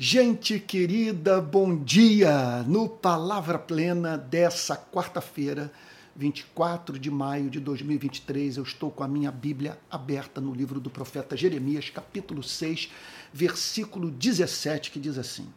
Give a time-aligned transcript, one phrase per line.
[0.00, 2.62] Gente querida, bom dia!
[2.62, 5.72] No Palavra Plena dessa quarta-feira,
[6.14, 10.88] 24 de maio de 2023, eu estou com a minha Bíblia aberta no livro do
[10.88, 12.92] profeta Jeremias, capítulo 6,
[13.32, 15.52] versículo 17, que diz assim: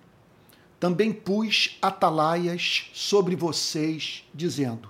[0.80, 4.90] Também pus atalaias sobre vocês, dizendo: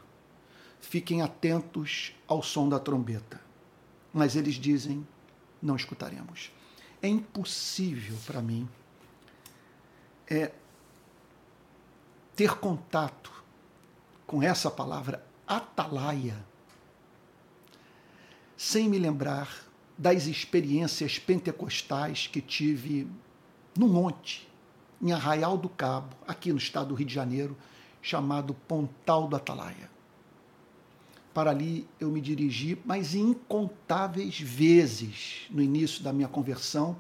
[0.79, 3.41] Fiquem atentos ao som da trombeta.
[4.13, 5.05] Mas eles dizem:
[5.61, 6.54] Não escutaremos.
[7.02, 8.65] É impossível para mim
[10.32, 10.50] é
[12.34, 13.44] ter contato
[14.26, 16.38] com essa palavra atalaia,
[18.55, 19.66] sem me lembrar
[19.98, 23.12] das experiências pentecostais que tive
[23.77, 24.49] no monte,
[25.02, 27.58] em Arraial do Cabo, aqui no estado do Rio de Janeiro,
[28.02, 29.89] chamado Pontal do Atalaia.
[31.34, 36.95] Para ali eu me dirigi, mas incontáveis vezes no início da minha conversão,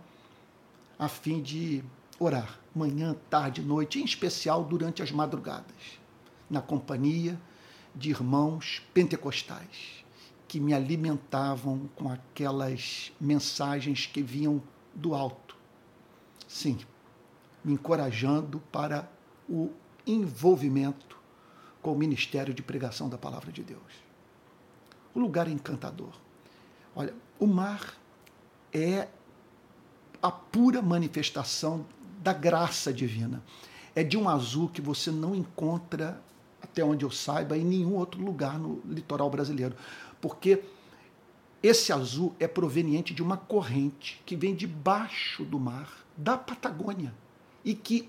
[0.99, 1.81] a fim de
[2.23, 5.99] orar, manhã, tarde, noite, em especial durante as madrugadas,
[6.47, 7.39] na companhia
[7.95, 10.05] de irmãos pentecostais
[10.47, 14.61] que me alimentavam com aquelas mensagens que vinham
[14.93, 15.55] do alto.
[16.47, 16.77] Sim,
[17.63, 19.09] me encorajando para
[19.49, 19.71] o
[20.05, 21.17] envolvimento
[21.81, 23.81] com o ministério de pregação da palavra de Deus.
[25.15, 26.13] O lugar é encantador.
[26.95, 27.95] Olha, o mar
[28.71, 29.07] é
[30.21, 31.85] a pura manifestação
[32.21, 33.43] da graça divina.
[33.95, 36.21] É de um azul que você não encontra,
[36.61, 39.75] até onde eu saiba, em nenhum outro lugar no litoral brasileiro.
[40.21, 40.63] Porque
[41.61, 47.13] esse azul é proveniente de uma corrente que vem debaixo do mar, da Patagônia,
[47.65, 48.07] e que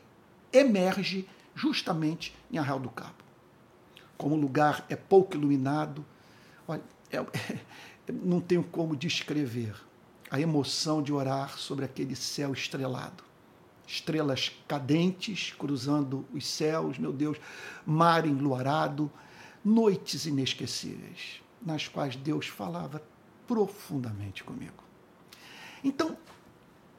[0.52, 3.14] emerge justamente em Arraial do Cabo.
[4.16, 6.04] Como o lugar é pouco iluminado,
[6.68, 7.58] olha, é, é,
[8.12, 9.74] não tenho como descrever
[10.30, 13.31] a emoção de orar sobre aquele céu estrelado
[13.92, 17.36] estrelas cadentes cruzando os céus, meu Deus,
[17.84, 19.12] mar enluarado,
[19.62, 23.02] noites inesquecíveis, nas quais Deus falava
[23.46, 24.82] profundamente comigo.
[25.84, 26.16] Então,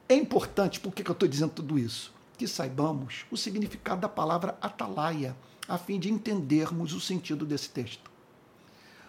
[0.08, 2.14] é importante, por que eu estou dizendo tudo isso?
[2.38, 5.36] Que saibamos o significado da palavra atalaia,
[5.66, 8.08] a fim de entendermos o sentido desse texto.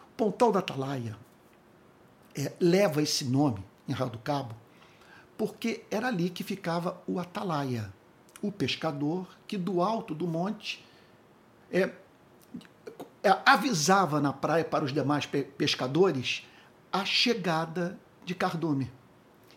[0.10, 1.16] O Pontal da Atalaia
[2.34, 4.56] é, leva esse nome, em Raio do Cabo,
[5.38, 7.92] porque era ali que ficava o atalaia,
[8.42, 10.84] o pescador que do alto do monte
[11.72, 11.92] é,
[13.24, 16.44] é, avisava na praia para os demais pe pescadores
[16.92, 18.92] a chegada de cardume.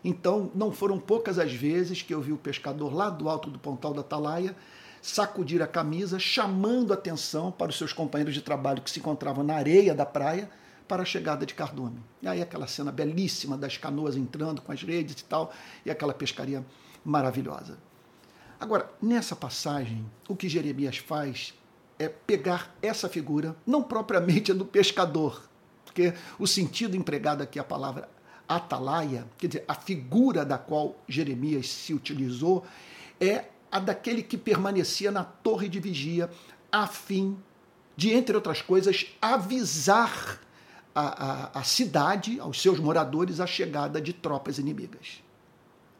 [0.03, 3.59] Então, não foram poucas as vezes que eu vi o pescador lá do alto do
[3.59, 4.55] pontal da atalaia
[5.01, 9.55] sacudir a camisa, chamando atenção para os seus companheiros de trabalho que se encontravam na
[9.55, 10.49] areia da praia
[10.89, 12.03] para a chegada de Cardume.
[12.19, 15.53] E aí aquela cena belíssima das canoas entrando com as redes e tal,
[15.85, 16.65] e aquela pescaria
[17.05, 17.77] maravilhosa.
[18.59, 21.53] Agora, nessa passagem, o que Jeremias faz
[21.99, 25.47] é pegar essa figura, não propriamente do pescador,
[25.85, 28.09] porque o sentido empregado aqui, a palavra
[28.47, 32.65] atalaia, quer dizer, a figura da qual Jeremias se utilizou,
[33.21, 36.31] é a daquele que permanecia na torre de vigia,
[36.71, 37.37] a fim
[37.95, 40.39] de, entre outras coisas, avisar
[40.93, 45.23] a, cidade, aos seus moradores, a chegada de tropas inimigas.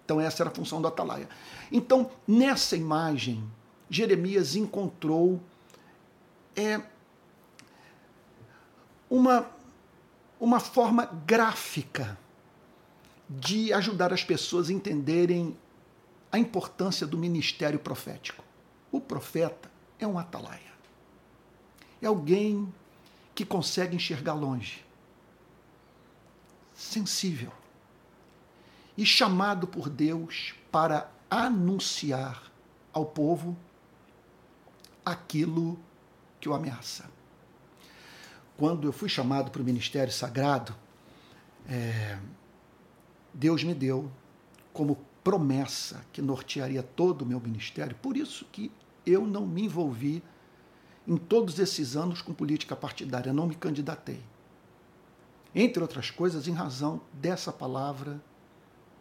[0.03, 1.29] Então, essa era a função do atalaia.
[1.71, 3.43] Então, nessa imagem,
[3.89, 5.39] Jeremias encontrou
[6.55, 6.81] é,
[9.09, 9.45] uma,
[10.39, 12.17] uma forma gráfica
[13.29, 15.55] de ajudar as pessoas a entenderem
[16.31, 18.43] a importância do ministério profético.
[18.91, 20.69] O profeta é um atalaia.
[22.01, 22.71] É alguém
[23.39, 24.83] que consegue enxergar longe,
[26.73, 27.53] sensível.
[28.97, 32.51] E chamado por Deus para anunciar
[32.91, 33.55] ao povo
[35.05, 35.79] aquilo
[36.41, 37.09] que o ameaça.
[38.57, 40.75] Quando eu fui chamado para o ministério sagrado,
[41.65, 42.19] é,
[43.33, 44.11] Deus me deu
[44.73, 48.69] como promessa que nortearia todo o meu ministério, por isso que
[49.05, 50.21] eu não me envolvi
[51.09, 54.21] em todos esses anos com política partidária, não me candidatei.
[55.55, 58.21] Entre outras coisas, em razão dessa palavra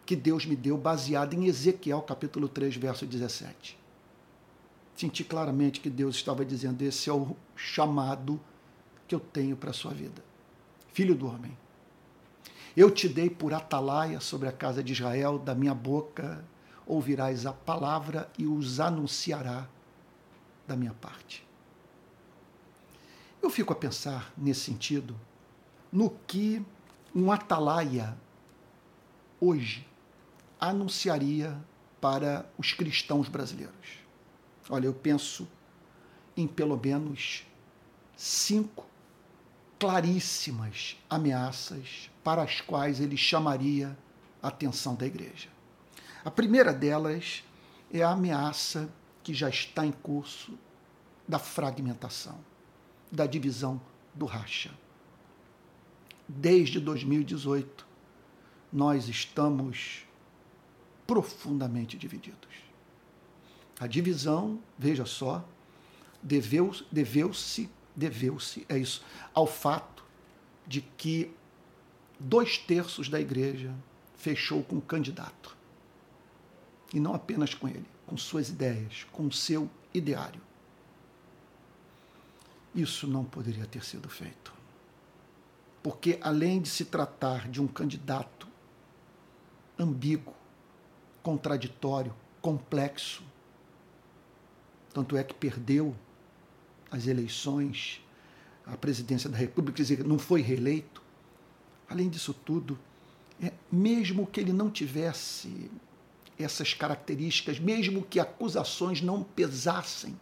[0.07, 3.79] que Deus me deu, baseada em Ezequiel capítulo 3, verso 17.
[4.97, 8.41] Senti claramente que Deus estava dizendo: esse é o chamado
[9.07, 10.25] que eu tenho para a sua vida.
[10.95, 11.55] Filho do homem,
[12.75, 16.43] eu te dei por atalaia sobre a casa de Israel, da minha boca
[16.87, 19.69] ouvirás a palavra e os anunciará
[20.67, 21.48] da minha parte.
[23.40, 25.19] Eu fico a pensar nesse sentido
[25.93, 26.64] no que
[27.14, 28.17] um atalaia
[29.40, 29.87] hoje
[30.61, 31.58] anunciaria
[32.00, 33.99] para os cristãos brasileiros?
[34.69, 35.49] Olha, eu penso
[36.37, 37.46] em pelo menos
[38.17, 38.87] cinco
[39.79, 43.96] claríssimas ameaças para as quais ele chamaria
[44.43, 45.49] a atenção da igreja.
[46.25, 47.44] A primeira delas
[47.93, 48.88] é a ameaça
[49.23, 50.58] que já está em curso
[51.26, 52.38] da fragmentação,
[53.11, 53.81] da divisão
[54.15, 54.71] do racha.
[56.29, 57.87] Desde 2018,
[58.73, 60.05] nós estamos
[61.07, 62.39] profundamente divididos.
[63.81, 65.47] A divisão, veja só,
[66.23, 70.05] deveu-se, deveu-se, deveu-se, é isso, ao fato
[70.67, 71.31] de que
[72.19, 73.75] dois terços da igreja
[74.17, 75.57] fechou com o candidato.
[76.93, 80.48] E não apenas com ele, com suas ideias, com o seu ideário.
[82.79, 84.53] Isso não poderia ter sido feito.
[85.83, 88.47] Porque, além de se tratar de um candidato
[89.77, 90.33] ambíguo,
[91.21, 93.25] contraditório, complexo,
[94.95, 95.93] tanto é que perdeu
[96.89, 98.01] as eleições,
[98.65, 101.03] a presidência da República, quer dizer, não foi reeleito.
[101.91, 102.79] Além disso tudo,
[103.43, 105.69] é, mesmo que ele não tivesse
[106.39, 110.17] essas características, mesmo que acusações não pesassem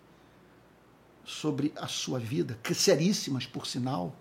[1.26, 4.14] sobre a sua vida, que seríssimas por sinal,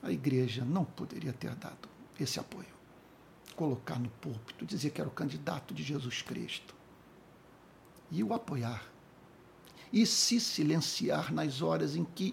[0.00, 1.88] a igreja não poderia ter dado
[2.18, 2.78] esse apoio.
[3.56, 6.76] Colocar no púlpito, dizer que era o candidato de Jesus Cristo
[8.08, 8.86] e o apoiar
[9.92, 12.32] e se silenciar nas horas em que,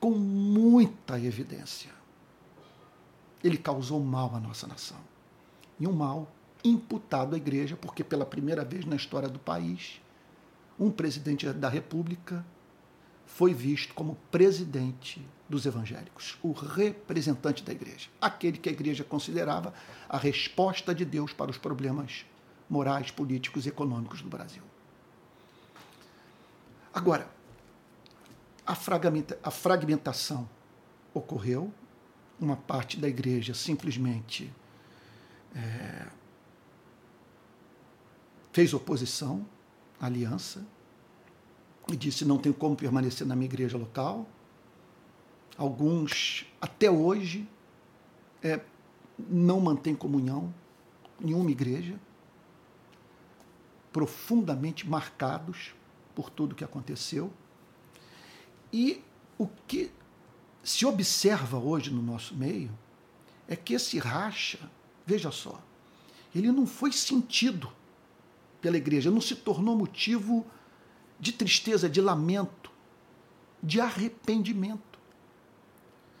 [0.00, 1.90] com muita evidência,
[3.44, 4.98] ele causou mal à nossa nação.
[5.78, 6.32] E um mal
[6.64, 10.00] imputado à igreja, porque pela primeira vez na história do país,
[10.78, 12.42] um presidente da República
[13.26, 19.74] foi visto como presidente dos evangélicos, o representante da igreja, aquele que a igreja considerava
[20.08, 22.24] a resposta de Deus para os problemas
[22.68, 24.62] morais, políticos e econômicos do Brasil.
[26.92, 27.28] Agora,
[28.66, 30.48] a, fragmenta, a fragmentação
[31.12, 31.72] ocorreu,
[32.40, 34.52] uma parte da igreja simplesmente
[35.54, 36.06] é,
[38.52, 39.46] fez oposição
[40.00, 40.66] à aliança
[41.88, 44.26] e disse: não tenho como permanecer na minha igreja local.
[45.56, 47.48] Alguns, até hoje,
[48.42, 48.60] é,
[49.18, 50.52] não mantêm comunhão,
[51.20, 51.98] nenhuma igreja,
[53.92, 55.74] profundamente marcados
[56.14, 57.32] por tudo que aconteceu.
[58.72, 59.02] E
[59.38, 59.90] o que
[60.62, 62.70] se observa hoje no nosso meio
[63.46, 64.58] é que esse racha,
[65.04, 65.60] veja só,
[66.34, 67.70] ele não foi sentido
[68.60, 70.46] pela igreja, não se tornou motivo
[71.22, 72.68] de tristeza, de lamento,
[73.62, 74.98] de arrependimento.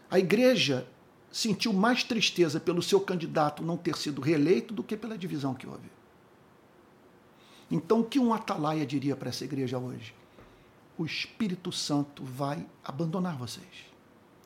[0.08, 0.86] A igreja
[1.28, 5.66] sentiu mais tristeza pelo seu candidato não ter sido reeleito do que pela divisão que
[5.66, 5.90] houve.
[7.68, 10.14] Então, o que um atalaia diria para essa igreja hoje?
[10.96, 13.90] O Espírito Santo vai abandonar vocês,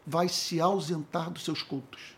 [0.06, 2.15] vai se ausentar dos seus cultos.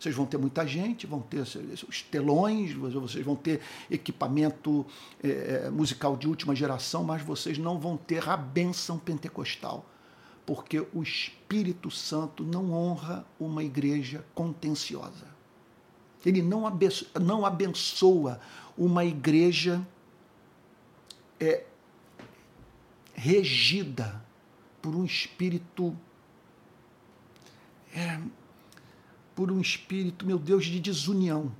[0.00, 3.60] Vocês vão ter muita gente, vão ter os telões, vocês vão ter
[3.90, 4.86] equipamento
[5.22, 9.84] é, musical de última geração, mas vocês não vão ter a bênção pentecostal,
[10.46, 15.26] porque o Espírito Santo não honra uma igreja contenciosa.
[16.24, 18.40] Ele não abençoa, não abençoa
[18.78, 19.86] uma igreja
[21.38, 21.64] é
[23.14, 24.22] regida
[24.80, 25.94] por um espírito
[27.94, 28.18] é,
[29.40, 31.50] por um espírito, meu Deus, de desunião.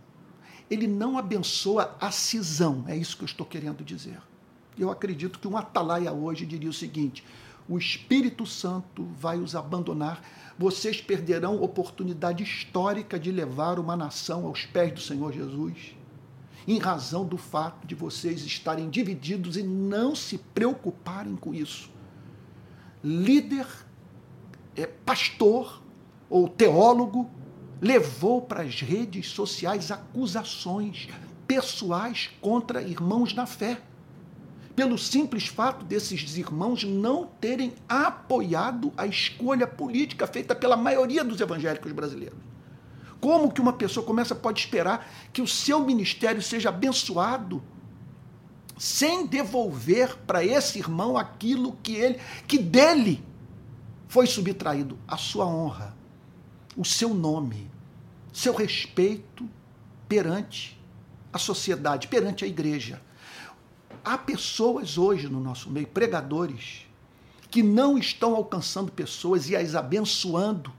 [0.71, 4.21] Ele não abençoa a cisão, é isso que eu estou querendo dizer.
[4.79, 7.25] Eu acredito que um atalaia hoje diria o seguinte:
[7.67, 10.23] o Espírito Santo vai os abandonar,
[10.59, 15.97] vocês perderão oportunidade histórica de levar uma nação aos pés do Senhor Jesus
[16.69, 21.91] em razão do fato de vocês estarem divididos e não se preocuparem com isso.
[23.03, 23.67] Líder,
[24.77, 25.81] é, pastor
[26.29, 27.40] ou teólogo
[27.81, 31.09] levou para as redes sociais acusações
[31.47, 33.81] pessoais contra irmãos na fé,
[34.77, 41.41] pelo simples fato desses irmãos não terem apoiado a escolha política feita pela maioria dos
[41.41, 42.39] evangélicos brasileiros.
[43.21, 47.63] Como que uma pessoa começa pode esperar que o seu ministério seja abençoado
[48.79, 53.23] sem devolver para esse irmão aquilo que ele que dele
[54.09, 55.95] foi subtraído, a sua honra,
[56.81, 57.71] o seu nome,
[58.33, 59.47] seu respeito
[60.09, 60.81] perante
[61.31, 63.03] a sociedade, perante a igreja.
[64.03, 66.87] Há pessoas hoje no nosso meio, pregadores,
[67.51, 70.73] que não estão alcançando pessoas e as abençoando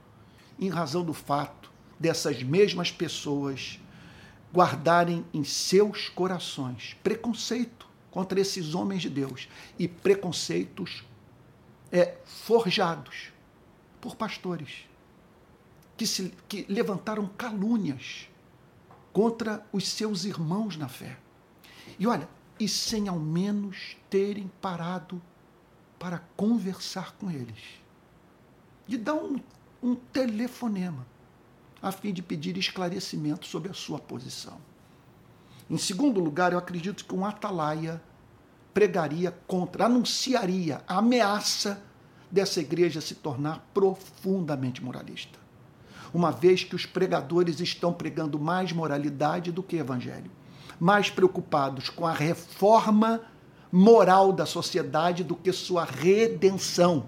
[0.58, 3.78] em razão do fato dessas mesmas pessoas
[4.52, 11.04] guardarem em seus corações preconceito contra esses homens de Deus e preconceitos
[11.92, 13.28] é, forjados
[14.00, 14.90] por pastores
[15.96, 18.28] que, se, que levantaram calúnias
[19.12, 21.18] contra os seus irmãos na fé.
[21.98, 25.20] E olha, e sem ao menos terem parado
[25.98, 27.80] para conversar com eles.
[28.86, 29.38] De dar um,
[29.82, 31.06] um telefonema,
[31.80, 34.58] a fim de pedir esclarecimento sobre a sua posição.
[35.68, 38.02] Em segundo lugar, eu acredito que um atalaia
[38.74, 41.82] pregaria contra, anunciaria a ameaça
[42.30, 45.41] dessa igreja se tornar profundamente moralista.
[46.12, 50.30] Uma vez que os pregadores estão pregando mais moralidade do que evangelho,
[50.78, 53.20] mais preocupados com a reforma
[53.70, 57.06] moral da sociedade do que sua redenção.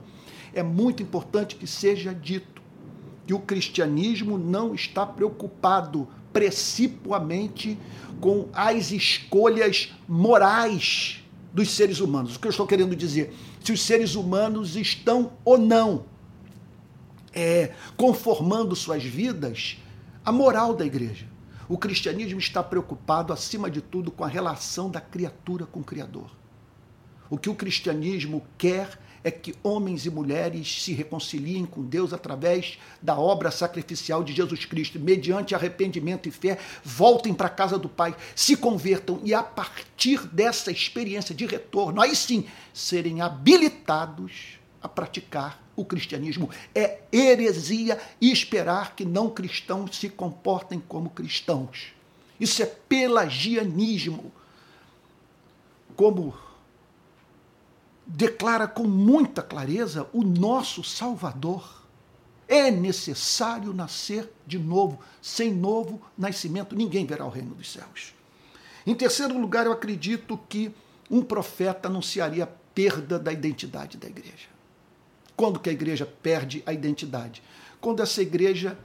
[0.54, 2.62] É muito importante que seja dito
[3.26, 7.78] que o cristianismo não está preocupado precipuamente
[8.20, 12.36] com as escolhas morais dos seres humanos.
[12.36, 13.34] O que eu estou querendo dizer?
[13.62, 16.04] Se os seres humanos estão ou não
[17.34, 19.78] é, conformando suas vidas
[20.24, 21.26] à moral da igreja.
[21.68, 26.30] O cristianismo está preocupado, acima de tudo, com a relação da criatura com o Criador.
[27.30, 32.78] O que o cristianismo quer é que homens e mulheres se reconciliem com Deus através
[33.00, 37.88] da obra sacrificial de Jesus Cristo, mediante arrependimento e fé, voltem para a casa do
[37.88, 44.88] Pai, se convertam e, a partir dessa experiência de retorno, aí sim, serem habilitados a
[44.88, 46.50] praticar o cristianismo.
[46.74, 51.92] É heresia esperar que não cristãos se comportem como cristãos.
[52.38, 54.32] Isso é pelagianismo.
[55.96, 56.34] Como
[58.06, 61.82] declara com muita clareza o nosso Salvador.
[62.46, 64.98] É necessário nascer de novo.
[65.22, 68.14] Sem novo nascimento, ninguém verá o reino dos céus.
[68.86, 70.74] Em terceiro lugar, eu acredito que
[71.10, 74.53] um profeta anunciaria a perda da identidade da igreja.
[75.36, 77.42] Quando que a igreja perde a identidade?
[77.80, 78.78] Quando essa igreja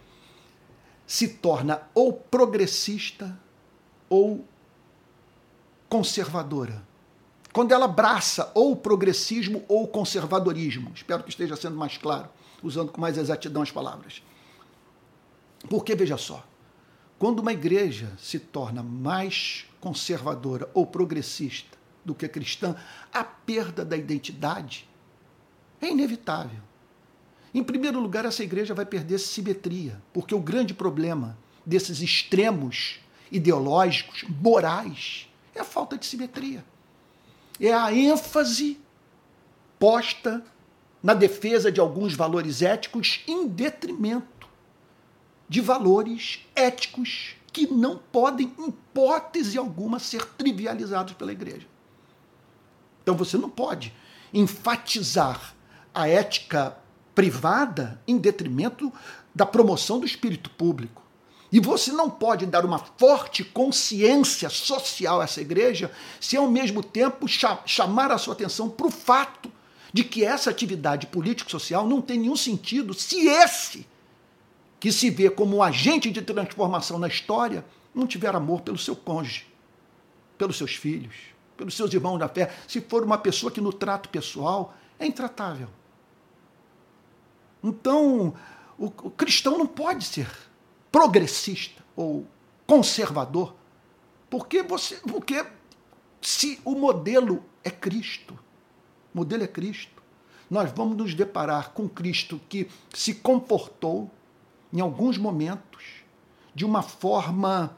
[1.05, 3.39] se torna ou progressista
[4.09, 4.45] ou
[5.87, 6.89] conservadora
[7.51, 10.91] quando ela abraça ou o progressismo ou o conservadorismo.
[10.95, 12.29] Espero que esteja sendo mais claro,
[12.61, 14.21] usando com mais exatidão as palavras.
[15.69, 16.45] Porque, veja só,
[17.17, 22.75] quando uma igreja se torna mais conservadora ou progressista do que cristã,
[23.13, 24.87] a perda da identidade
[25.81, 26.59] é inevitável.
[27.53, 32.99] Em primeiro lugar, essa igreja vai perder simetria, porque o grande problema desses extremos
[33.31, 36.63] ideológicos, morais, é a falta de simetria
[37.59, 38.79] é a ênfase
[39.77, 40.43] posta
[41.03, 44.47] na defesa de alguns valores éticos em detrimento
[45.47, 51.67] de valores éticos que não podem, em hipótese alguma, ser trivializados pela igreja.
[53.01, 53.93] Então você não pode
[54.33, 55.55] enfatizar
[55.93, 56.77] a ética
[57.15, 58.91] privada em detrimento
[59.33, 61.01] da promoção do espírito público.
[61.51, 66.83] E você não pode dar uma forte consciência social a essa igreja se ao mesmo
[66.83, 67.25] tempo
[67.65, 69.51] chamar a sua atenção para o fato
[69.91, 73.87] de que essa atividade político-social não tem nenhum sentido se esse,
[74.79, 78.95] que se vê como um agente de transformação na história, não tiver amor pelo seu
[78.95, 79.47] cônjuge,
[80.37, 81.15] pelos seus filhos,
[81.57, 85.67] pelos seus irmãos da fé, se for uma pessoa que no trato pessoal é intratável.
[87.63, 88.33] Então,
[88.77, 90.29] o, o cristão não pode ser
[90.91, 92.25] progressista ou
[92.65, 93.55] conservador,
[94.29, 95.45] porque você, porque
[96.21, 98.37] se o modelo é Cristo,
[99.13, 100.01] o modelo é Cristo,
[100.49, 104.09] nós vamos nos deparar com Cristo que se comportou
[104.73, 105.83] em alguns momentos
[106.55, 107.77] de uma forma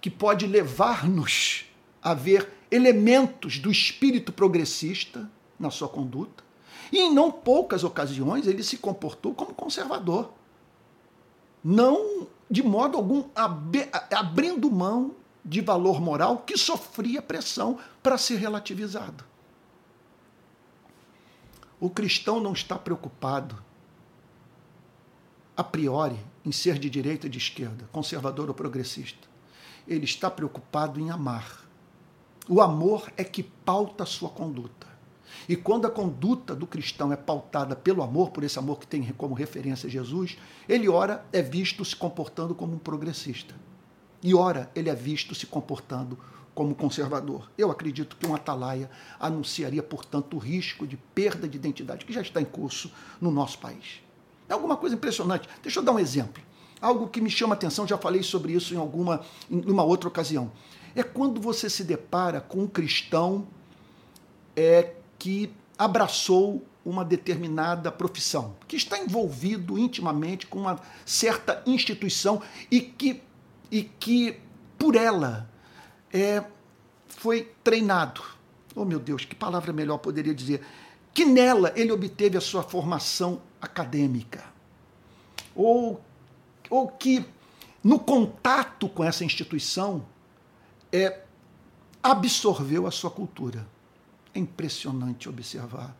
[0.00, 1.66] que pode levar-nos
[2.02, 6.42] a ver elementos do espírito progressista na sua conduta,
[6.92, 10.30] e em não poucas ocasiões ele se comportou como conservador
[11.62, 13.24] não de modo algum
[14.10, 19.24] abrindo mão de valor moral que sofria pressão para ser relativizado.
[21.78, 23.62] O cristão não está preocupado
[25.56, 29.28] a priori em ser de direita ou de esquerda, conservador ou progressista.
[29.86, 31.64] Ele está preocupado em amar.
[32.48, 34.86] O amor é que pauta a sua conduta.
[35.48, 39.02] E quando a conduta do cristão é pautada pelo amor, por esse amor que tem
[39.16, 40.36] como referência Jesus,
[40.68, 43.54] ele ora é visto se comportando como um progressista.
[44.22, 46.18] E ora ele é visto se comportando
[46.54, 47.50] como conservador.
[47.56, 52.20] Eu acredito que um atalaia anunciaria, portanto, o risco de perda de identidade que já
[52.20, 54.02] está em curso no nosso país.
[54.48, 55.48] É alguma coisa impressionante.
[55.62, 56.42] Deixa eu dar um exemplo.
[56.80, 59.20] Algo que me chama atenção, já falei sobre isso em alguma
[59.50, 60.50] em uma outra ocasião.
[60.94, 63.46] É quando você se depara com um cristão
[64.56, 72.80] é, que abraçou uma determinada profissão, que está envolvido intimamente com uma certa instituição e
[72.80, 73.22] que,
[73.70, 74.40] e que
[74.78, 75.48] por ela,
[76.10, 76.42] é,
[77.06, 78.22] foi treinado.
[78.74, 80.64] Oh meu Deus, que palavra melhor poderia dizer?
[81.12, 84.42] Que nela ele obteve a sua formação acadêmica.
[85.54, 86.00] Ou,
[86.70, 87.26] ou que
[87.84, 90.06] no contato com essa instituição
[90.90, 91.20] é,
[92.02, 93.66] absorveu a sua cultura.
[94.34, 95.96] É impressionante observar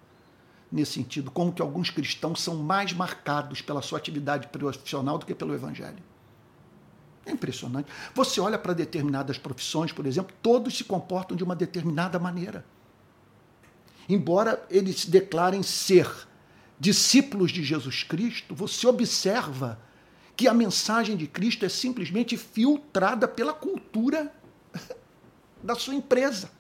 [0.70, 5.34] nesse sentido como que alguns cristãos são mais marcados pela sua atividade profissional do que
[5.34, 6.02] pelo evangelho.
[7.26, 7.90] É impressionante.
[8.14, 12.64] Você olha para determinadas profissões, por exemplo, todos se comportam de uma determinada maneira.
[14.08, 16.08] Embora eles se declarem ser
[16.78, 19.78] discípulos de Jesus Cristo, você observa
[20.34, 24.32] que a mensagem de Cristo é simplesmente filtrada pela cultura
[25.62, 26.50] da sua empresa,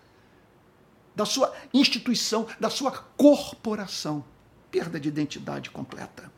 [1.14, 4.24] da sua instituição, da sua corporação.
[4.70, 6.30] Perda de identidade completa.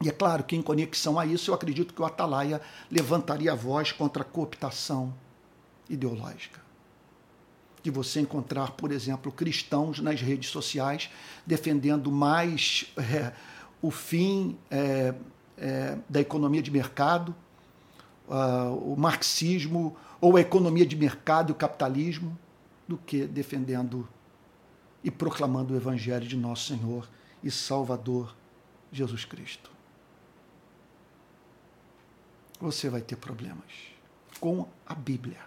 [0.00, 3.54] E é claro que, em conexão a isso, eu acredito que o Atalaia levantaria a
[3.54, 5.14] voz contra a cooptação
[5.88, 6.60] ideológica.
[7.82, 11.10] De você encontrar, por exemplo, cristãos nas redes sociais
[11.46, 13.32] defendendo mais é,
[13.80, 15.14] o fim é,
[15.56, 17.34] é, da economia de mercado,
[18.28, 22.36] uh, o marxismo, ou a economia de mercado e o capitalismo,
[22.86, 24.08] do que defendendo
[25.02, 27.08] e proclamando o Evangelho de nosso Senhor
[27.42, 28.34] e Salvador
[28.90, 29.72] Jesus Cristo
[32.62, 33.66] você vai ter problemas
[34.38, 35.40] com a Bíblia.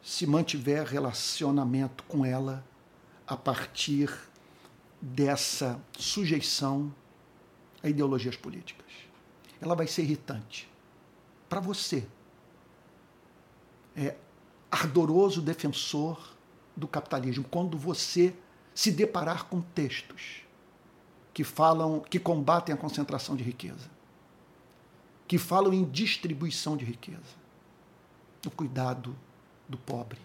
[0.00, 2.64] Se mantiver relacionamento com ela
[3.26, 4.16] a partir
[5.02, 6.94] dessa sujeição
[7.82, 8.86] a ideologias políticas.
[9.60, 10.70] Ela vai ser irritante
[11.48, 12.06] para você.
[13.96, 14.14] É
[14.70, 16.18] ardoroso defensor
[16.76, 18.34] do capitalismo quando você
[18.74, 20.42] se deparar com textos
[21.34, 23.98] que falam, que combatem a concentração de riqueza
[25.28, 27.36] que falam em distribuição de riqueza,
[28.46, 29.14] o cuidado
[29.68, 30.18] do pobre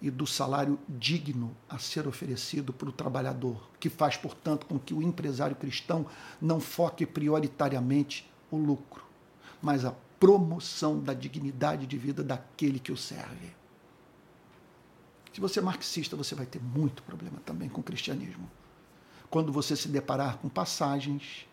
[0.00, 4.94] e do salário digno a ser oferecido para o trabalhador, que faz, portanto, com que
[4.94, 6.06] o empresário cristão
[6.40, 9.04] não foque prioritariamente o lucro,
[9.60, 13.52] mas a promoção da dignidade de vida daquele que o serve.
[15.32, 18.48] Se você é marxista, você vai ter muito problema também com o cristianismo.
[19.28, 21.46] Quando você se deparar com passagens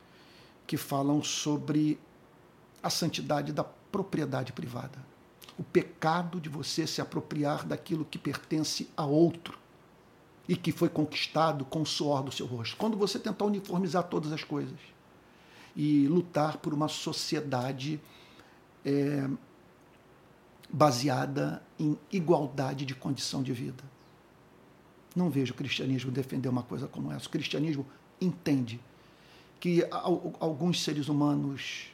[0.67, 1.99] que falam sobre
[2.81, 4.97] a santidade da propriedade privada.
[5.57, 9.59] O pecado de você se apropriar daquilo que pertence a outro
[10.47, 12.77] e que foi conquistado com o suor do seu rosto.
[12.77, 14.79] Quando você tentar uniformizar todas as coisas
[15.75, 17.99] e lutar por uma sociedade
[18.85, 19.29] é,
[20.69, 23.83] baseada em igualdade de condição de vida.
[25.15, 27.27] Não vejo o cristianismo defender uma coisa como essa.
[27.27, 27.85] O cristianismo
[28.19, 28.79] entende
[29.59, 29.85] que
[30.39, 31.87] alguns seres humanos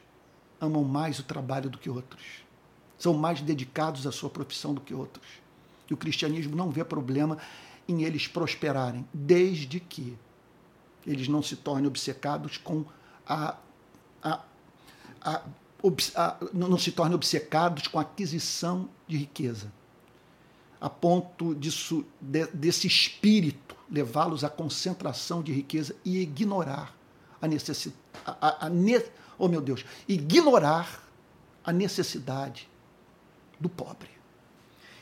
[0.60, 2.22] amam mais o trabalho do que outros,
[2.98, 5.26] são mais dedicados à sua profissão do que outros.
[5.88, 7.38] E o cristianismo não vê problema
[7.86, 10.16] em eles prosperarem, desde que
[11.06, 12.84] eles não se tornem obcecados com
[13.26, 13.56] a,
[14.22, 14.40] a,
[15.20, 15.42] a, a
[16.52, 19.72] não se tornem obcecados com a aquisição de riqueza,
[20.80, 26.94] a ponto disso, de, desse espírito levá-los à concentração de riqueza e ignorar
[27.40, 29.02] a necessidade, a, a, ne,
[29.38, 31.02] oh meu Deus, ignorar
[31.64, 32.68] a necessidade
[33.58, 34.10] do pobre.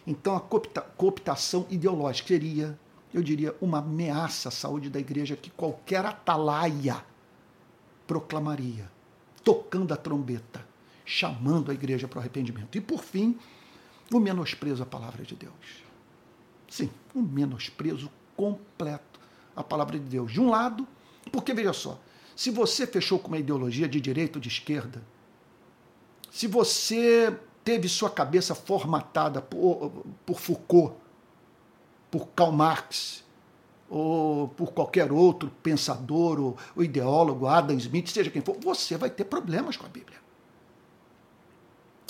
[0.06, 2.78] Então a coopta, cooptação ideológica seria,
[3.12, 7.04] eu diria, uma ameaça à saúde da igreja que qualquer atalaia
[8.06, 8.90] proclamaria,
[9.42, 10.65] tocando a trombeta,
[11.06, 12.76] chamando a igreja para o arrependimento.
[12.76, 13.38] E por fim,
[14.12, 15.54] o menosprezo à palavra de Deus.
[16.68, 19.20] Sim, um menosprezo completo
[19.54, 20.32] à palavra de Deus.
[20.32, 20.86] De um lado,
[21.30, 21.98] porque veja só,
[22.34, 25.02] se você fechou com uma ideologia de direita ou de esquerda,
[26.30, 30.94] se você teve sua cabeça formatada por, por Foucault,
[32.10, 33.24] por Karl Marx,
[33.88, 39.08] ou por qualquer outro pensador ou, ou ideólogo, Adam Smith, seja quem for, você vai
[39.08, 40.25] ter problemas com a Bíblia.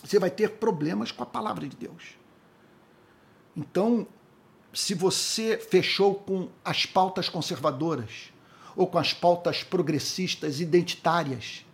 [0.07, 2.17] Você vai ter problemas com a palavra de Deus.
[3.57, 4.07] Então,
[4.73, 8.31] se você fechou com as pautas conservadoras,
[8.77, 11.65] ou com as pautas progressistas identitárias.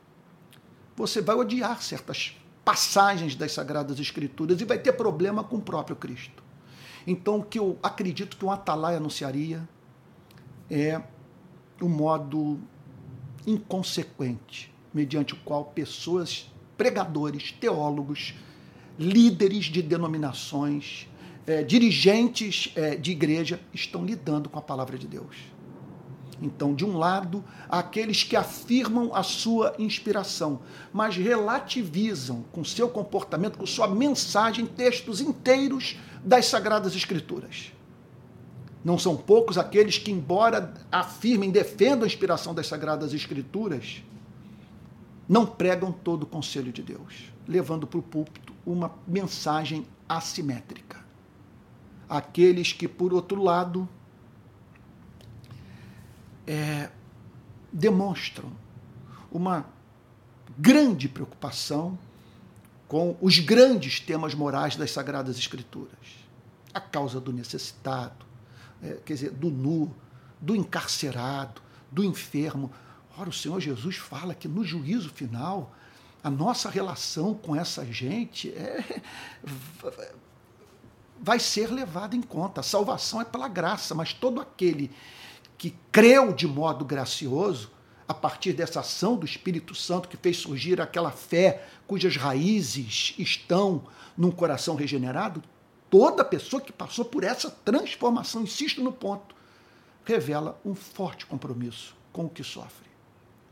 [0.97, 5.97] Você vai odiar certas passagens das Sagradas Escrituras e vai ter problema com o próprio
[5.97, 6.43] Cristo.
[7.05, 9.69] Então, o que eu acredito que um Atalai anunciaria
[10.71, 11.03] é
[11.81, 12.61] o modo
[13.45, 18.35] inconsequente mediante o qual pessoas, pregadores, teólogos,
[18.99, 21.09] líderes de denominações,
[21.47, 25.37] é, dirigentes é, de igreja estão lidando com a palavra de Deus.
[26.41, 30.61] Então, de um lado, aqueles que afirmam a sua inspiração,
[30.93, 37.73] mas relativizam com seu comportamento, com sua mensagem, textos inteiros das Sagradas Escrituras.
[38.85, 44.03] Não são poucos aqueles que, embora afirmem, defendam a inspiração das Sagradas Escrituras,
[45.33, 51.03] não pregam todo o conselho de Deus, levando para o púlpito uma mensagem assimétrica.
[52.07, 53.89] Aqueles que, por outro lado,
[56.47, 56.91] é,
[57.73, 58.53] demonstram
[59.31, 59.65] uma
[60.59, 61.99] grande preocupação
[62.87, 66.27] com os grandes temas morais das Sagradas Escrituras.
[66.75, 68.27] A causa do necessitado,
[68.83, 69.91] é, quer dizer, do nu,
[70.39, 72.71] do encarcerado, do enfermo.
[73.17, 75.75] Ora, o Senhor Jesus fala que no juízo final,
[76.23, 79.03] a nossa relação com essa gente é,
[81.21, 82.61] vai ser levada em conta.
[82.61, 84.91] A salvação é pela graça, mas todo aquele
[85.59, 87.71] que creu de modo gracioso,
[88.09, 93.85] a partir dessa ação do Espírito Santo que fez surgir aquela fé cujas raízes estão
[94.17, 95.43] num coração regenerado,
[95.89, 99.35] toda pessoa que passou por essa transformação, insisto no ponto,
[100.05, 102.92] revela um forte compromisso com o que sofre.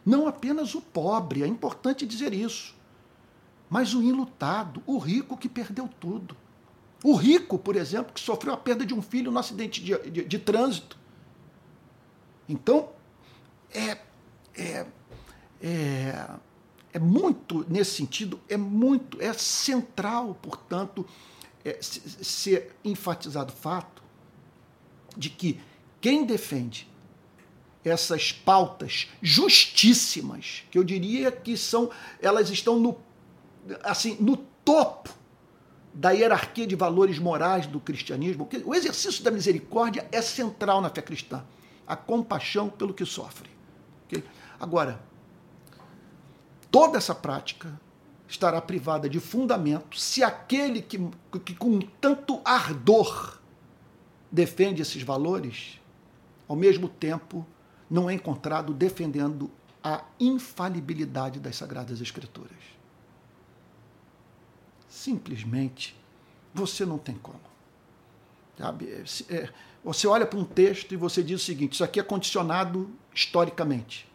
[0.05, 2.75] Não apenas o pobre, é importante dizer isso,
[3.69, 6.37] mas o enlutado, o rico que perdeu tudo.
[7.03, 10.25] O rico, por exemplo, que sofreu a perda de um filho no acidente de, de,
[10.25, 11.01] de trânsito
[12.51, 12.89] então,
[13.73, 13.97] é,
[14.57, 14.87] é,
[15.63, 16.31] é,
[16.93, 21.07] é muito, nesse sentido, é muito, é central, portanto,
[21.65, 24.03] é, ser enfatizado o fato
[25.17, 25.61] de que
[26.01, 26.90] quem defende
[27.85, 31.91] essas pautas justíssimas, que eu diria que são,
[32.21, 32.99] elas estão no,
[33.83, 35.11] assim, no topo
[35.93, 41.03] da hierarquia de valores morais do cristianismo, o exercício da misericórdia é central na fé
[41.03, 41.45] cristã
[41.87, 43.51] a compaixão pelo que sofre.
[44.07, 44.23] Okay?
[44.61, 45.03] Agora,
[46.71, 47.81] toda essa prática
[48.29, 50.99] estará privada de fundamento se aquele que,
[51.45, 53.41] que com tanto ardor
[54.31, 55.81] defende esses valores,
[56.47, 57.45] ao mesmo tempo
[57.91, 59.51] não é encontrado defendendo
[59.83, 62.57] a infalibilidade das Sagradas Escrituras.
[64.89, 65.97] Simplesmente
[66.55, 67.41] você não tem como.
[68.59, 69.49] É, é
[69.83, 74.07] você olha para um texto e você diz o seguinte: isso aqui é condicionado historicamente.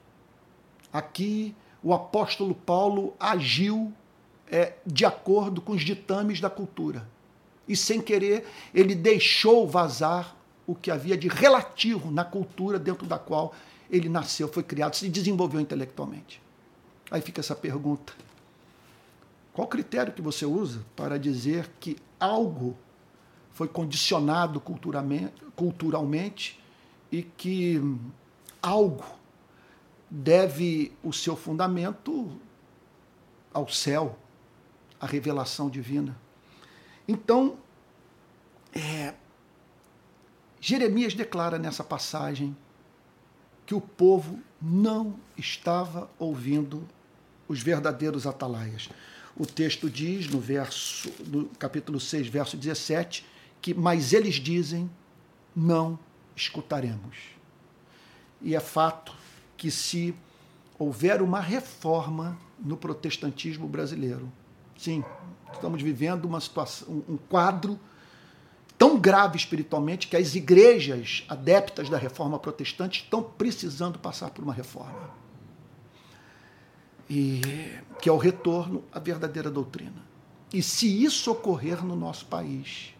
[0.93, 3.91] Aqui o apóstolo Paulo agiu
[4.47, 7.07] é, de acordo com os ditames da cultura.
[7.67, 10.35] E sem querer, ele deixou vazar
[10.67, 13.53] o que havia de relativo na cultura dentro da qual
[13.89, 16.41] ele nasceu, foi criado, se desenvolveu intelectualmente.
[17.11, 18.13] Aí fica essa pergunta:
[19.53, 22.75] qual critério que você usa para dizer que algo
[23.53, 24.59] foi condicionado
[25.55, 26.59] culturalmente,
[27.11, 27.81] e que
[28.61, 29.05] algo
[30.09, 32.29] deve o seu fundamento
[33.53, 34.17] ao céu,
[34.99, 36.17] à revelação divina.
[37.07, 37.55] Então,
[38.73, 39.13] é,
[40.67, 42.57] Jeremias declara nessa passagem
[43.67, 46.87] que o povo não estava ouvindo
[47.47, 48.89] os verdadeiros atalaias.
[49.37, 53.23] O texto diz no verso no capítulo 6, verso 17,
[53.61, 54.89] que mas eles dizem
[55.55, 55.99] não
[56.35, 57.15] escutaremos.
[58.41, 59.13] E é fato
[59.55, 60.15] que se
[60.79, 64.33] houver uma reforma no protestantismo brasileiro,
[64.75, 65.03] sim,
[65.53, 67.79] estamos vivendo uma situação, um quadro
[68.77, 74.53] tão grave espiritualmente que as igrejas adeptas da reforma protestante estão precisando passar por uma
[74.53, 75.09] reforma.
[77.09, 77.41] E
[78.01, 80.03] que é o retorno à verdadeira doutrina.
[80.53, 82.93] E se isso ocorrer no nosso país,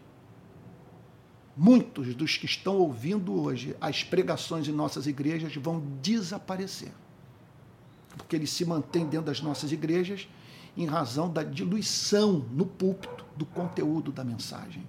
[1.56, 6.92] muitos dos que estão ouvindo hoje as pregações em nossas igrejas vão desaparecer.
[8.16, 10.28] Porque eles se mantêm dentro das nossas igrejas
[10.76, 14.84] em razão da diluição no púlpito do conteúdo da mensagem.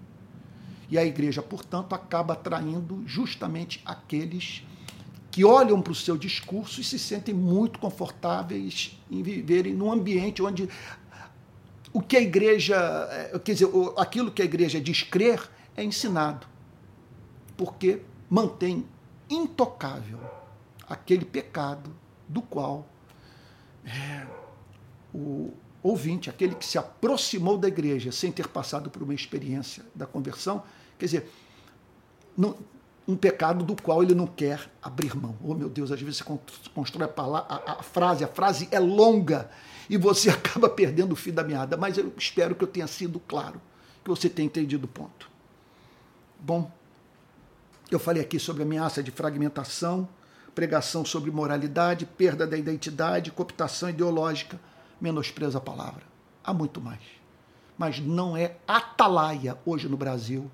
[0.90, 4.64] E a igreja, portanto, acaba atraindo justamente aqueles
[5.30, 10.42] que olham para o seu discurso e se sentem muito confortáveis em viverem num ambiente
[10.42, 10.68] onde
[11.94, 12.76] o que a igreja,
[13.12, 16.48] eh, quer dizer, aquilo que a igreja diz crer é ensinado
[17.56, 18.86] porque mantém
[19.30, 20.20] intocável
[20.88, 21.94] aquele pecado
[22.28, 22.88] do qual
[23.86, 24.28] é,
[25.14, 30.06] o ouvinte, aquele que se aproximou da igreja sem ter passado por uma experiência da
[30.06, 30.64] conversão,
[30.98, 31.32] quer dizer,
[32.38, 32.58] não,
[33.08, 35.36] um pecado do qual ele não quer abrir mão.
[35.44, 38.80] Oh, meu Deus, às vezes você constrói a, palavra, a, a frase, a frase é
[38.80, 39.50] longa
[39.90, 43.20] e você acaba perdendo o fio da meada, mas eu espero que eu tenha sido
[43.20, 43.62] claro,
[44.04, 45.30] que você tenha entendido o ponto.
[46.40, 46.70] Bom,
[47.90, 50.08] eu falei aqui sobre ameaça de fragmentação,
[50.54, 54.60] pregação sobre moralidade, perda da identidade, cooptação ideológica,
[55.00, 56.04] menospreza a palavra.
[56.44, 57.00] Há muito mais.
[57.78, 60.50] Mas não é atalaia hoje no Brasil.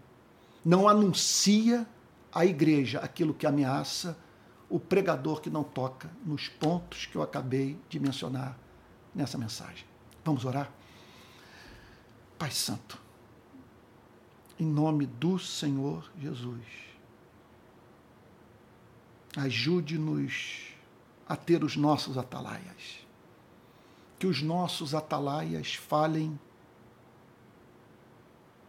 [0.63, 1.87] Não anuncia
[2.31, 4.17] a igreja aquilo que ameaça
[4.69, 8.57] o pregador que não toca nos pontos que eu acabei de mencionar
[9.13, 9.85] nessa mensagem.
[10.25, 10.71] Vamos orar?
[12.39, 12.99] Pai Santo,
[14.59, 16.65] em nome do Senhor Jesus,
[19.37, 20.73] ajude-nos
[21.27, 23.05] a ter os nossos atalaias.
[24.17, 26.39] Que os nossos atalaias falem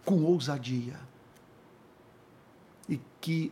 [0.05, 0.99] com ousadia
[3.25, 3.51] que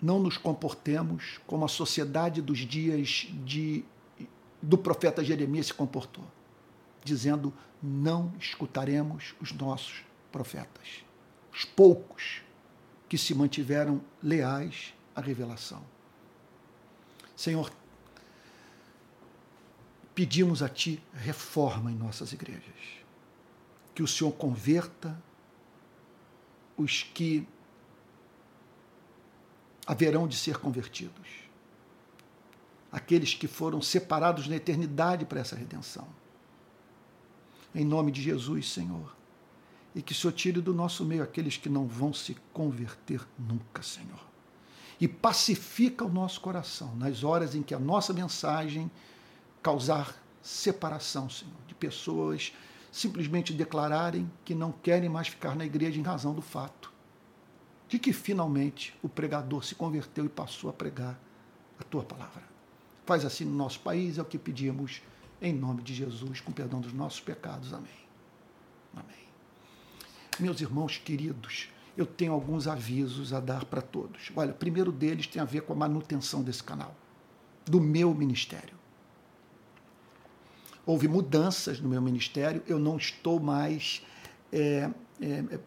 [0.00, 3.84] não nos comportemos como a sociedade dos dias de,
[4.62, 6.24] do profeta Jeremias se comportou,
[7.02, 7.52] dizendo:
[7.82, 11.04] não escutaremos os nossos profetas,
[11.52, 12.42] os poucos
[13.08, 15.82] que se mantiveram leais à revelação.
[17.34, 17.72] Senhor,
[20.14, 23.02] pedimos a Ti reforma em nossas igrejas,
[23.96, 25.20] que o Senhor converta
[26.76, 27.48] os que
[29.86, 31.28] haverão de ser convertidos.
[32.92, 36.06] Aqueles que foram separados na eternidade para essa redenção.
[37.74, 39.14] Em nome de Jesus, Senhor.
[39.94, 43.82] E que o Senhor tire do nosso meio aqueles que não vão se converter nunca,
[43.82, 44.20] Senhor.
[45.00, 48.90] E pacifica o nosso coração nas horas em que a nossa mensagem
[49.62, 52.52] causar separação, Senhor, de pessoas
[52.92, 56.89] simplesmente declararem que não querem mais ficar na igreja em razão do fato
[57.90, 61.18] de que finalmente o pregador se converteu e passou a pregar
[61.78, 62.44] a tua palavra.
[63.04, 65.02] Faz assim no nosso país, é o que pedimos,
[65.42, 67.74] em nome de Jesus, com perdão dos nossos pecados.
[67.74, 67.90] Amém.
[68.94, 69.26] Amém.
[70.38, 74.30] Meus irmãos queridos, eu tenho alguns avisos a dar para todos.
[74.36, 76.94] Olha, o primeiro deles tem a ver com a manutenção desse canal,
[77.66, 78.78] do meu ministério.
[80.86, 84.06] Houve mudanças no meu ministério, eu não estou mais
[84.52, 84.88] é,
[85.20, 85.58] é,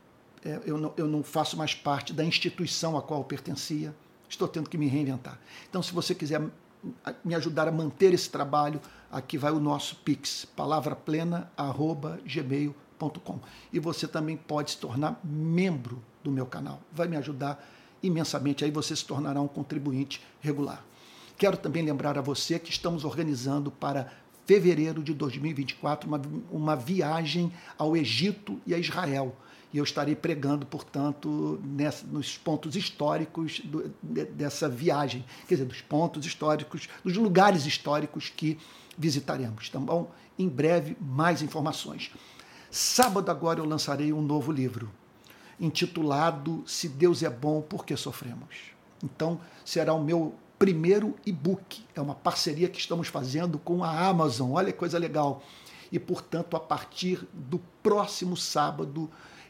[0.66, 3.96] eu, não, eu não faço mais parte da instituição a qual eu pertencia,
[4.28, 5.40] estou tendo que me reinventar.
[5.70, 6.42] Então, se você quiser
[7.24, 13.40] me ajudar a manter esse trabalho, aqui vai o nosso Pix, palavraplena.gmail.com.
[13.72, 16.82] E você também pode se tornar membro do meu canal.
[16.92, 17.64] Vai me ajudar
[18.02, 20.84] imensamente, aí você se tornará um contribuinte regular.
[21.38, 24.12] Quero também lembrar a você que estamos organizando para
[24.46, 29.34] fevereiro de 2024 uma, uma viagem ao Egito e a Israel
[29.74, 35.66] e eu estarei pregando, portanto, nessa, nos pontos históricos do, de, dessa viagem, quer dizer,
[35.66, 38.60] dos pontos históricos, dos lugares históricos que
[38.96, 39.70] visitaremos.
[39.70, 40.12] Tá bom?
[40.38, 42.12] Em breve, mais informações.
[42.70, 44.92] Sábado agora eu lançarei um novo livro,
[45.60, 48.74] intitulado Se Deus é Bom, Por que Sofremos?
[49.04, 51.84] Então, será o meu primeiro e-book.
[51.96, 54.52] É uma parceria que estamos fazendo com a Amazon.
[54.52, 55.44] Olha que coisa legal.
[55.92, 59.10] E, portanto, a partir do próximo sábado,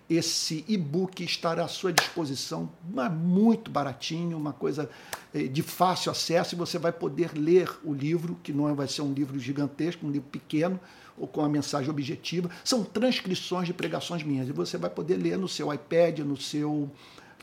[0.10, 4.90] esse e-book estará à sua disposição, mas muito baratinho, uma coisa
[5.34, 9.02] eh, de fácil acesso, e você vai poder ler o livro, que não vai ser
[9.02, 10.80] um livro gigantesco, um livro pequeno,
[11.18, 12.50] ou com a mensagem objetiva.
[12.64, 16.92] São transcrições de pregações minhas, e você vai poder ler no seu iPad, no seu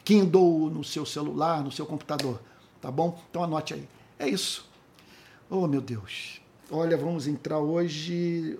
[0.05, 2.40] Kindle, no seu celular, no seu computador.
[2.81, 3.20] Tá bom?
[3.31, 3.88] Então anote aí.
[4.18, 4.68] É isso.
[5.49, 6.40] Oh, meu Deus.
[6.70, 8.59] Olha, vamos entrar hoje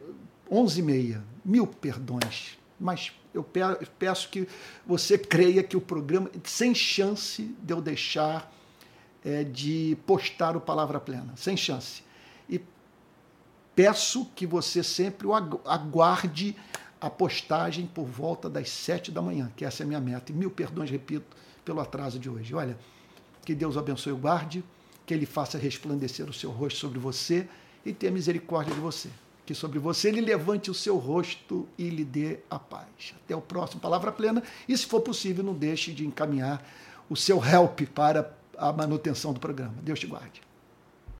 [0.51, 1.21] 11h30.
[1.45, 2.59] Mil perdões.
[2.79, 3.45] Mas eu
[3.99, 4.49] peço que
[4.87, 8.53] você creia que o programa, sem chance de eu deixar
[9.25, 12.03] é, de postar o Palavra Plena, sem chance.
[12.49, 12.61] E
[13.75, 15.29] peço que você sempre
[15.65, 16.57] aguarde
[17.01, 20.33] a postagem por volta das sete da manhã, que essa é a minha meta.
[20.33, 22.55] E mil perdões, repito, pelo atraso de hoje.
[22.55, 22.77] Olha,
[23.45, 24.65] que Deus abençoe o guarde,
[25.07, 27.49] que Ele faça resplandecer o seu rosto sobre você
[27.87, 29.09] e tenha misericórdia de você
[29.51, 33.17] que sobre você ele levante o seu rosto e lhe dê a paz.
[33.17, 34.45] Até o próximo Palavra Plena.
[34.69, 36.65] E, se for possível, não deixe de encaminhar
[37.09, 39.75] o seu help para a manutenção do programa.
[39.83, 40.41] Deus te guarde.